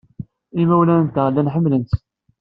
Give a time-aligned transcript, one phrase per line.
[0.61, 1.93] Imawlan-nteɣ llan ḥemmlen-tt.